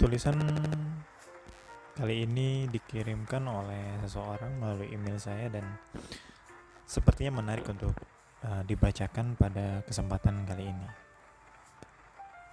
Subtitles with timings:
[0.00, 0.40] Tulisan
[1.92, 5.76] kali ini dikirimkan oleh seseorang melalui email saya dan
[6.88, 7.92] sepertinya menarik untuk
[8.40, 10.88] uh, dibacakan pada kesempatan kali ini.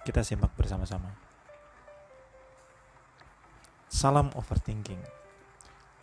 [0.04, 1.08] Kita simak bersama-sama.
[3.88, 5.00] Salam overthinking.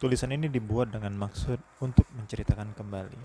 [0.02, 3.22] Tulisan ini dibuat dengan maksud untuk menceritakan kembali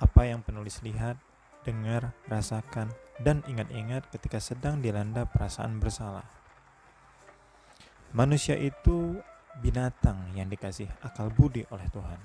[0.00, 1.20] apa yang penulis lihat,
[1.68, 2.88] dengar, rasakan,
[3.20, 6.37] dan ingat-ingat ketika sedang dilanda perasaan bersalah.
[8.16, 9.20] Manusia itu
[9.60, 12.16] binatang yang dikasih akal budi oleh Tuhan.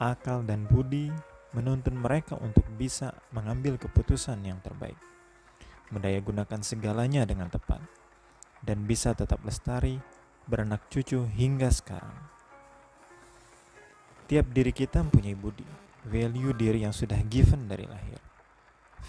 [0.00, 1.12] Akal dan budi
[1.52, 4.96] menuntun mereka untuk bisa mengambil keputusan yang terbaik,
[5.92, 7.84] mendaya gunakan segalanya dengan tepat,
[8.64, 10.00] dan bisa tetap lestari,
[10.48, 12.16] beranak cucu hingga sekarang.
[14.24, 15.68] Tiap diri kita mempunyai budi,
[16.08, 18.20] value diri yang sudah given dari lahir.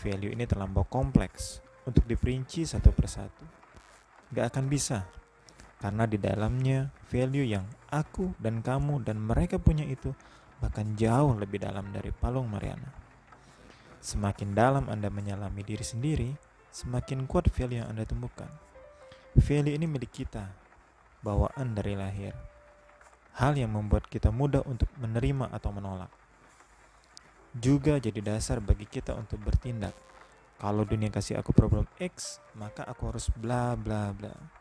[0.04, 3.48] Value ini terlampau kompleks untuk diperinci satu persatu.
[4.30, 5.08] Gak akan bisa
[5.78, 10.14] karena di dalamnya value yang aku dan kamu dan mereka punya itu
[10.58, 12.90] bahkan jauh lebih dalam dari palung Mariana.
[14.02, 16.30] Semakin dalam Anda menyalami diri sendiri,
[16.74, 18.50] semakin kuat value yang Anda temukan.
[19.38, 20.50] Value ini milik kita,
[21.22, 22.34] bawaan dari lahir.
[23.38, 26.10] Hal yang membuat kita mudah untuk menerima atau menolak.
[27.54, 29.94] Juga jadi dasar bagi kita untuk bertindak.
[30.58, 34.57] Kalau dunia kasih aku problem X, maka aku harus bla bla bla.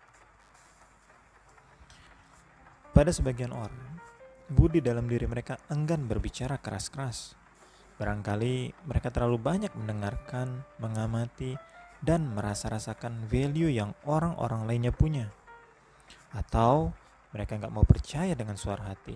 [2.96, 4.00] Pada sebagian orang,
[4.48, 7.36] budi dalam diri mereka enggan berbicara keras-keras.
[8.00, 11.60] Barangkali mereka terlalu banyak mendengarkan, mengamati,
[12.00, 15.28] dan merasa-rasakan value yang orang-orang lainnya punya.
[16.32, 16.96] Atau
[17.36, 19.12] mereka nggak mau percaya dengan suara hati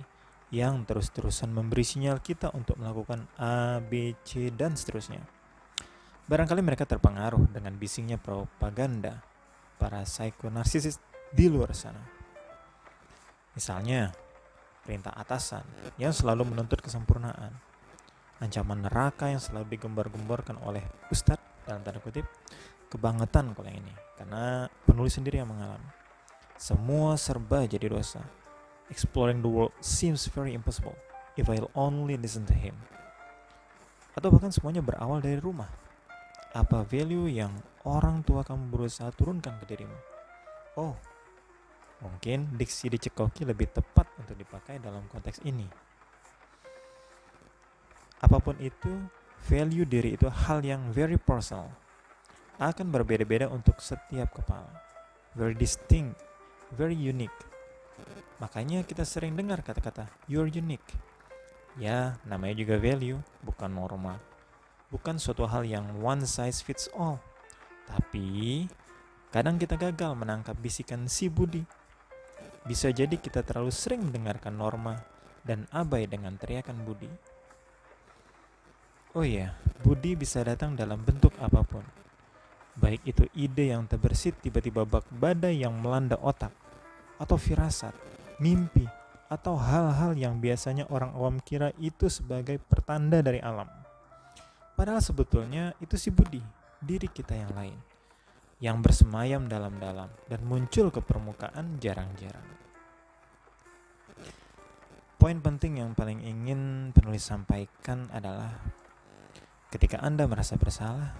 [0.53, 5.25] yang terus-terusan memberi sinyal kita untuk melakukan A, B, C, dan seterusnya.
[6.29, 9.25] Barangkali mereka terpengaruh dengan bisingnya propaganda
[9.81, 11.01] para psikonarsisis
[11.33, 12.20] di luar sana.
[13.55, 14.15] Misalnya,
[14.87, 15.67] perintah atasan
[15.99, 17.51] yang selalu menuntut kesempurnaan,
[18.41, 20.83] ancaman neraka yang selalu digembar-gemborkan oleh
[21.13, 22.25] ustadz dalam tanda kutip,
[22.91, 25.87] kebangetan kalau yang ini, karena penulis sendiri yang mengalami.
[26.61, 28.21] Semua serba jadi dosa.
[28.91, 30.99] Exploring the world seems very impossible
[31.39, 32.75] if I'll only listen to him.
[34.19, 35.71] Atau bahkan semuanya berawal dari rumah.
[36.51, 37.55] Apa value yang
[37.87, 39.95] orang tua kamu berusaha turunkan ke dirimu?
[40.75, 40.99] Oh,
[42.01, 45.69] Mungkin diksi dicekoki lebih tepat untuk dipakai dalam konteks ini.
[48.21, 48.89] Apa pun itu,
[49.49, 51.69] value diri itu hal yang very personal.
[52.61, 54.69] Akan berbeda-beda untuk setiap kepala.
[55.37, 56.21] Very distinct,
[56.73, 57.33] very unique.
[58.41, 60.97] Makanya kita sering dengar kata-kata you're unique.
[61.77, 64.17] Ya, namanya juga value, bukan norma.
[64.89, 67.21] Bukan suatu hal yang one size fits all.
[67.89, 68.67] Tapi,
[69.33, 71.63] kadang kita gagal menangkap bisikan si Budi
[72.71, 74.95] bisa jadi kita terlalu sering mendengarkan norma
[75.43, 77.11] dan abai dengan teriakan budi.
[79.11, 81.83] Oh iya, budi bisa datang dalam bentuk apa pun.
[82.79, 86.55] Baik itu ide yang terbersit tiba-tiba bak badai yang melanda otak,
[87.19, 87.91] atau firasat,
[88.39, 88.87] mimpi,
[89.27, 93.67] atau hal-hal yang biasanya orang awam kira itu sebagai pertanda dari alam.
[94.79, 96.39] Padahal sebetulnya itu si budi,
[96.79, 97.90] diri kita yang lain
[98.61, 102.45] yang bersemayam dalam-dalam dan muncul ke permukaan jarang-jarang.
[105.21, 108.57] Poin penting yang paling ingin penulis sampaikan adalah
[109.73, 111.13] ketika Anda merasa bersalah,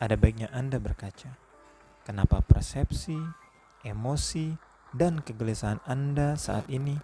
[0.00, 1.36] ada baiknya Anda berkaca.
[2.08, 3.20] Kenapa persepsi,
[3.84, 4.56] emosi,
[4.96, 6.96] dan kegelisahan Anda saat ini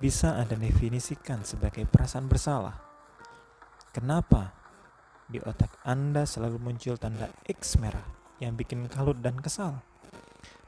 [0.00, 2.80] bisa Anda definisikan sebagai perasaan bersalah?
[3.92, 4.56] Kenapa
[5.28, 8.15] di otak Anda selalu muncul tanda X merah?
[8.42, 9.80] Yang bikin kalut dan kesal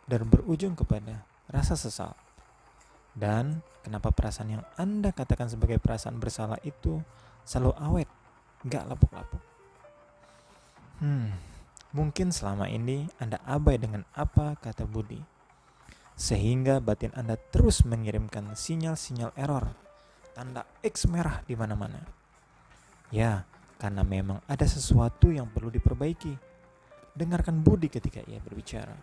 [0.08, 2.16] dan berujung kepada rasa sesal.
[3.12, 7.02] Dan kenapa perasaan yang Anda katakan sebagai perasaan bersalah itu
[7.44, 8.08] selalu awet,
[8.64, 9.42] gak lapuk-lapuk?
[10.98, 11.30] Hmm,
[11.92, 15.20] mungkin selama ini Anda abai dengan apa kata Budi,
[16.18, 19.66] sehingga batin Anda terus mengirimkan sinyal-sinyal error,
[20.34, 22.02] tanda X merah di mana-mana.
[23.10, 23.46] Ya,
[23.82, 26.47] karena memang ada sesuatu yang perlu diperbaiki
[27.18, 28.94] Dengarkan Budi ketika ia berbicara.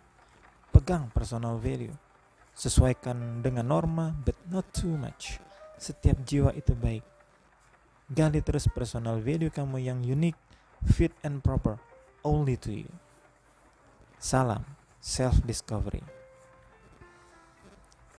[0.72, 1.92] Pegang personal value.
[2.56, 5.36] Sesuaikan dengan norma, but not too much.
[5.76, 7.04] Setiap jiwa itu baik.
[8.08, 10.32] Gali terus personal value kamu yang unik,
[10.88, 11.76] fit and proper,
[12.24, 12.88] only to you.
[14.16, 14.64] Salam,
[15.04, 16.15] self-discovery.